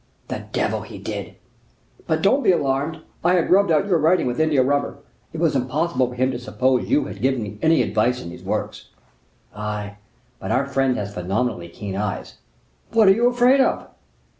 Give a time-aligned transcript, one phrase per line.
[0.29, 1.35] "The devil he did!"
[2.07, 4.97] "But don't be alarmed, I had rubbed out your writing with India rubber.
[5.31, 8.41] It was impossible for him to suppose you had given me any advice in those
[8.41, 8.89] works."
[9.55, 9.97] "Ay;
[10.39, 12.37] but our friend has phenomenally keen eyes."
[12.91, 13.89] "What are you afraid of?"